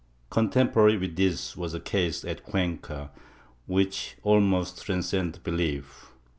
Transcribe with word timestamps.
^ 0.27 0.29
Con 0.31 0.49
temporary 0.49 0.97
with 0.97 1.15
this 1.15 1.55
was 1.55 1.75
a 1.75 1.79
case 1.79 2.25
at 2.25 2.43
Cuenca, 2.43 3.11
which 3.67 4.17
almost 4.23 4.83
transcends 4.83 5.37
belief. 5.37 6.09